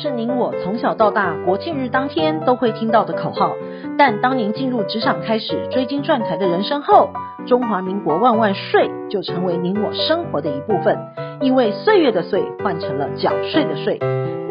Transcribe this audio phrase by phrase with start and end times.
[0.00, 3.52] 是您我从小到大国庆日当天都会听到的口号，
[3.98, 7.10] 但当您进入职场开始追金赚财的人生后，
[7.46, 10.96] 中华民国万万岁就成为您我生活的一部分。
[11.42, 13.98] 因为岁月的岁换成了缴税的税，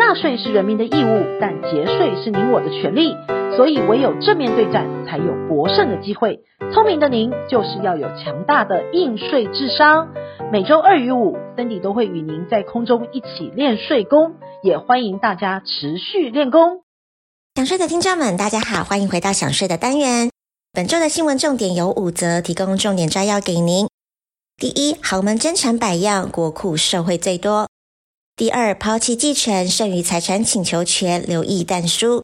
[0.09, 3.15] 纳税是人民的义务，但节税是您我的权利。
[3.55, 6.39] 所以唯有正面对战，才有博胜的机会。
[6.73, 10.07] 聪明的您，就是要有强大的应税智商。
[10.51, 16.81] 每周二与五，Cindy 都会与您在空中一起练税功，也欢迎大家持续练功。
[17.53, 20.31] 想税的听众们，大家好，欢迎回到想税的单元。
[20.73, 23.87] 本周的新闻重点有五则，提供重点摘要给您。
[24.57, 27.67] 第一，豪门争产百样，国库受惠最多。
[28.39, 32.23] 第二，抛弃继承剩余财产请求权，留意但书。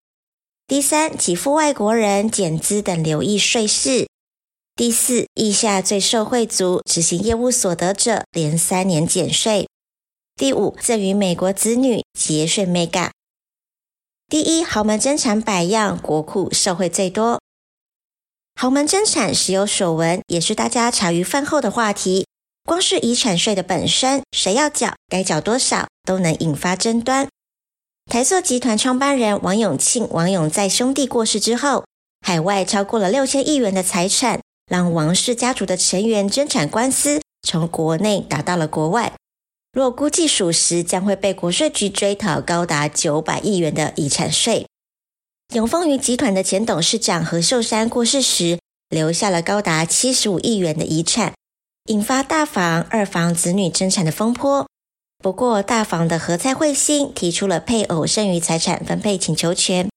[0.66, 4.08] 第三，给付外国人减资等留意税事。
[4.78, 9.68] 第四，意下最受惠族执行业务所得者连三年减税。
[10.38, 13.10] 第五，赠与美国子女节税 mega。
[14.30, 17.42] 第一，豪门争产百样，国库受惠最多。
[18.58, 22.26] 豪门争产时有所闻，也是大家茶余饭后的话题。
[22.64, 27.28] 光是遗产税的本身，谁要缴，该缴多少，都能引发争端。
[28.10, 31.84] 台塑集团创办人王永庆、王永在兄弟过世之后，
[32.22, 39.12] 海外超过了六千亿元的财产，让王氏家族的成员争产官司从国内打到了国外。
[39.74, 44.66] 若估计属实，将会被国税局追讨高达九百亿元的遗产税。
[45.54, 51.34] 永丰余集团的前董事长何寿山过世时，留下了高达七十五亿元的遗产，
[51.88, 54.66] 引发大房、二房子女争产的风波。
[55.20, 59.90] 不过，大房的何蔡慧欣提出了配偶剩余财产分配请求权，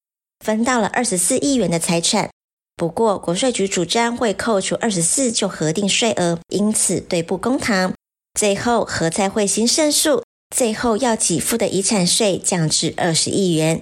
[0.43, 2.29] 分到了二十四亿元的财产。
[2.75, 7.93] 不过，国税局主张会扣除二十四就核定税额，因此对簿公堂。
[8.39, 10.23] 最后，何蔡慧欣胜诉，
[10.55, 13.81] 最后要给付的遗产税降至二十亿元。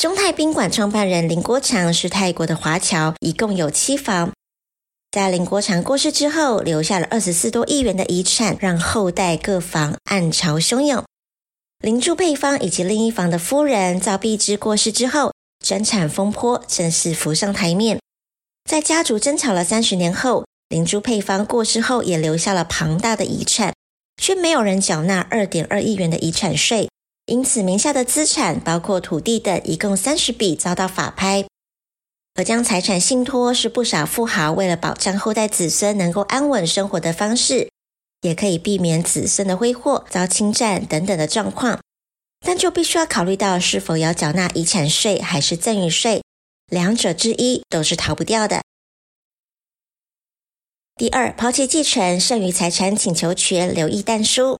[0.00, 4.32] 中泰宾馆创办人林国强是泰国的华侨，一共有七房。
[5.12, 11.04] 在林国强过世之后，留下了二十四多亿元的遗产，让后代各房暗潮汹涌。
[11.80, 18.00] 林祝配方以及另一房的夫人赵碧芝过世之后，争产风波正式浮上台面。
[18.64, 23.74] 在家族争吵了三十年后，林珠配方过世后也留下了庞大的遗产，
[24.16, 26.88] 却没有人缴纳二点二亿元的遗产税，
[27.26, 31.44] 因此名下的资产包括土地等一共三十笔遭到法拍。
[32.34, 37.70] 而将财产信托是不少富豪为了保障后代子孙能够安稳生活的方式，
[38.22, 41.80] 也可以避免子孙的挥霍、遭侵占等等的状况。
[42.44, 46.22] 但就必须要考虑到是否要缴纳遗产税还是赠与税，
[46.66, 48.62] 两者之一都是逃不掉的。
[50.96, 54.58] 第二，抛弃继承剩余财产请求权，留意但书。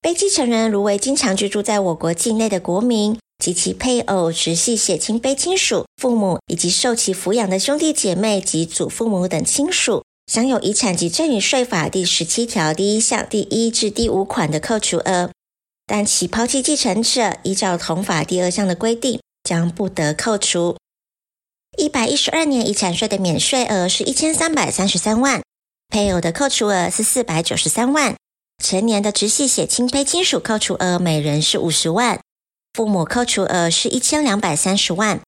[0.00, 3.18] 被继承人如为经常居住在我国境内的国民。
[3.40, 15.30] 及其配偶、直系血亲卑亲属、父母以及受其抚养的兄弟姐妹及祖父母等亲属，享有遗产及赠与税法第十七条第一项第一至第五款的扣除额，
[15.86, 20.76] 但其抛弃继承者，依照同法第二项的规定，将不得扣除。
[21.78, 25.42] 一百一十二年遗产税的免税额是一千三百三十三万，
[25.88, 28.14] 配偶的扣除额是四百九十三万，
[28.62, 32.20] 成年的直系血亲卑亲属扣除额每人是五十万。
[32.72, 35.20] 父母扣除额是一千两百三十万，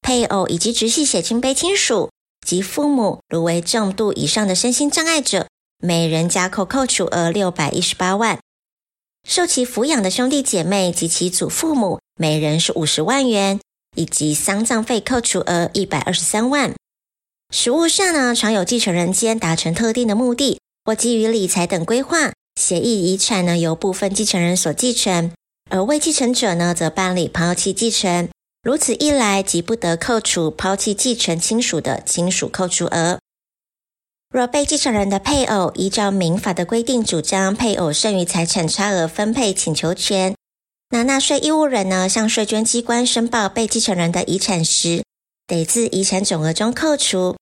[0.00, 2.10] 配偶以及直系血亲卑亲属
[2.46, 5.46] 及父母，如为重度以上的身心障碍者，
[5.78, 8.38] 每人加扣扣除额六百一十八万。
[9.26, 13.60] 受其抚养的兄弟姐妹及其祖父母，每人是五十万元，
[13.94, 16.74] 以及丧葬费扣除额一百二十三万。
[17.50, 25.30] 实务上呢，常有继承人间达成特定的目的，或基于理财等规划，协议遗产呢由部分继承人所继承。
[25.70, 28.28] 而未继承者呢，则办理抛弃继承，
[28.62, 33.18] 如此一来，即不得扣除抛弃继承亲属的亲属扣除额。
[34.30, 40.34] 若被继承人的配偶依照民法的规定主张配偶剩余财产差额分配请求权，
[40.90, 45.02] 那纳税义务人呢，向税捐机关申报被继承人的遗产时，
[45.46, 47.36] 得自遗产总额中扣除。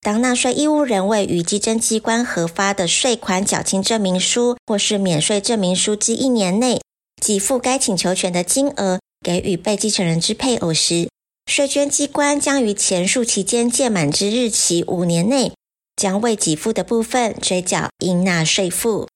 [0.00, 6.80] 当纳税义务人未于稽征机关核发的税款缴清证明书或是免税证明书之一年内，
[7.20, 11.08] 给付该请求权的金额给予被继承人之配偶时，
[11.46, 15.52] 税捐机关将于前述期间届满之日起五年内，
[15.94, 19.06] 将未给付的部分追缴应纳税负。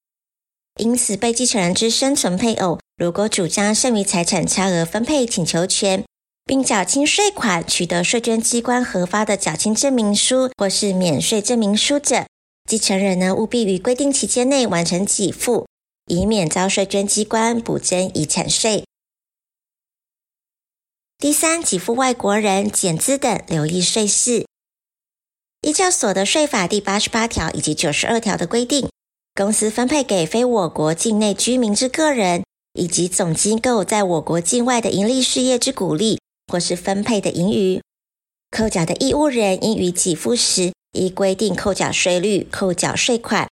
[0.79, 6.05] 因此，被继承人之生存配偶如果主张剩余财产差额分配请求权，
[6.45, 12.27] 并缴清税款，取得税捐机关核发的缴清证明书或是免税证明书者，
[12.69, 15.67] 继承人呢务必于规定期间内完成给付。
[16.07, 18.85] 以免遭税捐机关补征遗产税。
[21.19, 24.47] 第三，给付外国人减资等留意税事。
[25.63, 28.91] 依照所得税法第八十八条以及九十二条的规定，
[29.35, 36.21] 公司分配给非我国境内居民之个人，以及总机构在我国境外的盈利事业之股利，
[36.53, 37.81] 或是分配的盈余，
[38.51, 43.49] 扣缴的义务人应于给付时依规定扣缴税率扣缴税款，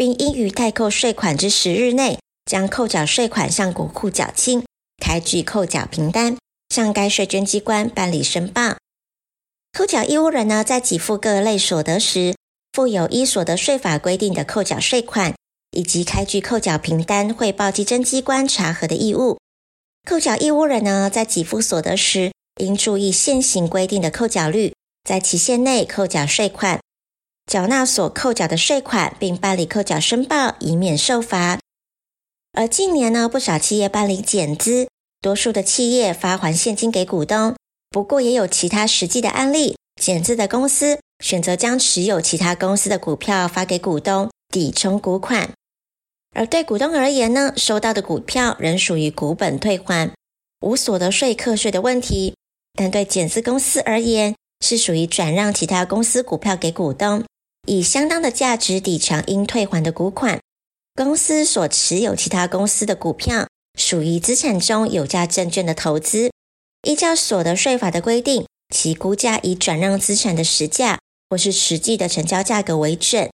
[0.00, 4.64] 并应于代扣税款之十日内，将扣缴税款向国库缴清，
[4.96, 6.38] 开具扣缴凭单，
[6.70, 8.78] 向该税捐机关办理申报。
[9.76, 12.34] 扣缴义务人呢，在给付各类所得时，
[12.72, 15.34] 负有依所得税法规定的扣缴税款，
[15.72, 19.36] 以及开具扣缴凭单汇报稽征机关查核的义务。
[20.08, 24.72] 扣缴义务人呢，在给付所得时，应注意现行规定的扣缴率，
[25.04, 26.80] 在期限内扣缴税款，
[27.50, 31.58] 缴纳所扣缴的税款，并办理扣缴申报，以免受罚。
[32.52, 34.86] 而近年呢，不少企业办理减资，
[35.20, 37.56] 多数的企业发还现金给股东。
[37.90, 45.50] 不过，也有其他实际的案例，减资的公司选择将持有其他公司的股票发给股东，抵充股款。
[46.32, 50.12] 而对股东而言呢，收到的股票仍属于股本退还，
[50.60, 52.32] 无所得税课税的问题；
[52.76, 57.24] 但对减资公司而言，是属于转让其他公司股票给股东，
[57.66, 60.40] 以相当的价值抵偿应退还的股款。
[60.94, 63.46] 公司所持有其他公司的股票，
[63.78, 66.30] 属于资产中有价证券的投资。
[66.82, 70.98] 依照所得税法的规定，其估价以转让资产的实价
[71.28, 73.30] 或是实际的成交价格为准。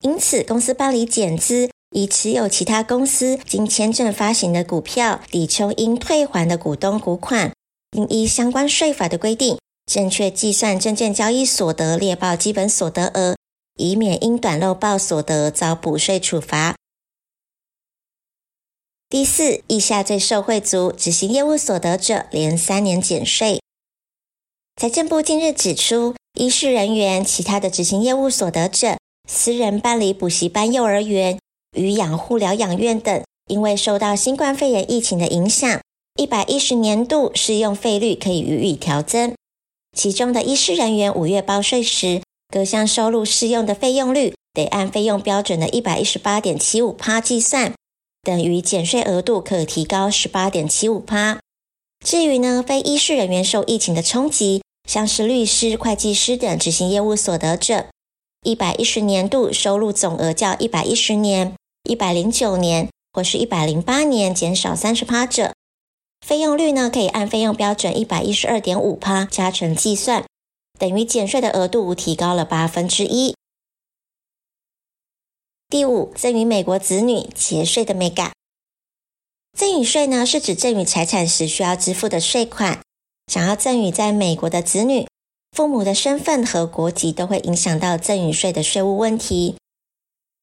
[0.00, 7.52] 因此，公司办理减资，以持有其他公司经签证发行的股票抵充应退还的股东股款，
[7.96, 13.36] 应依相关税法的规定，正确计算证券交易所得列报基本所得额，
[13.76, 16.74] 以免因短漏报所得遭补税处罚。
[19.08, 23.60] 第四，以下最受惠族执行业务所得者，连三年减税。
[24.80, 28.96] 财政部近日指出，医事人员、其他的执行业务所得者、
[29.28, 31.38] 私人办理补习班、幼儿园、
[31.76, 35.82] 与养护疗养院等，因为受到新冠肺炎疫情的影响，
[36.18, 39.34] 一百一十年度适用费率可以予以调增。
[39.96, 47.72] 其中的医师人员五月报税时，各项收入适用的费用率得按费用标准的一百一十八点七五趴计算。
[48.22, 51.40] 等于减税额度可提高十八点七五趴。
[52.04, 57.86] 至于呢，非医师人员受疫情的冲击，像是律师、会计师等执行业务所得者，
[58.44, 61.54] 一百一十年度收入总额较一百一十年、
[61.88, 65.52] 一百零九年或是一百零八年减少三十趴者，
[66.22, 70.24] 费用率呢可以按费用标准一百一十二点五趴加成计算，
[70.78, 73.34] 等于减税的额度提高了八分之一。
[75.68, 78.30] 第五，赠与美国子女节税的眉角。
[79.58, 82.80] 赠与税呢，是指赠与财产时需要支付的税款。
[83.26, 85.06] 想要赠与在美国的子女，
[85.50, 89.56] 父母的身份和国籍都会影响到赠与税的税务问题。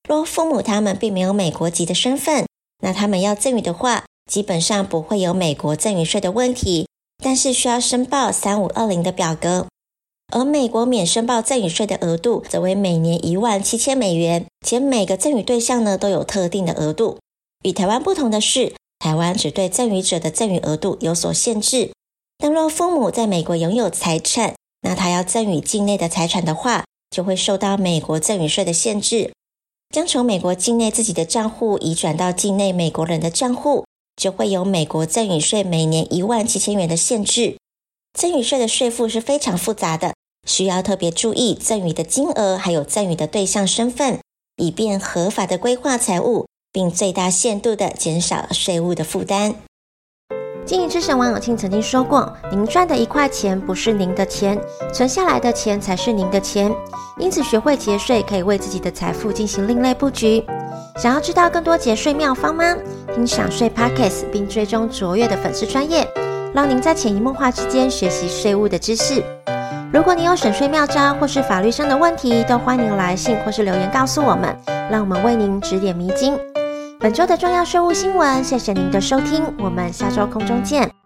[0.07, 2.45] 若父母他们并没有美国籍的身份，
[2.81, 6.87] 那他们要赠与的话，基本上不会有美国赠与税的问题，
[7.17, 9.65] 但是需要申报三五二零的表格。
[10.31, 17.17] 而美国免申报赠与税的额度则为每年一万七千美元，且每个赠与对象呢都有特定的额度。
[17.63, 21.91] 与台湾不同的是，台湾只对赠与者的赠与额度有所限制。
[22.37, 24.53] 但若父母在美国拥有财产，
[24.83, 29.33] 那他要赠与境内的财产的话，就会受到美国赠与税的限制。
[29.89, 33.85] 将从美国境内自己的账户移转到境内美国人的账户，
[34.19, 37.55] 就会有美国赠与税每年一万七千元的限制。
[38.13, 40.13] 赠与税的税负是非常复杂的。
[40.45, 44.19] 需要特别注意赠与的金额，还有赠与的对象身份，
[44.57, 49.55] 以便合法的规划财务，并最大限度的减少税务的负担。
[50.65, 54.59] 经营之神王永庆曾经说过：“您赚的一块钱不是您的钱，
[54.93, 56.71] 存下来的钱才是您的钱。”
[57.17, 60.45] 因此，学会节税可以为自己的财富进行另类布局。
[60.97, 62.75] 想要知道更多节税妙方吗？
[63.13, 66.07] 听享税 Podcast，并追踪卓越的粉丝专业，
[66.53, 69.23] 让您在潜移默化之间学习税务的知识。
[69.91, 74.55] 如果你有省税妙招或是法律上的问题，都欢迎来信或是留言告诉我们，
[74.89, 76.37] 让我们为您指点迷津。
[77.01, 80.98] 本周的重要税务新闻，谢谢您的收听，我们下周空中见。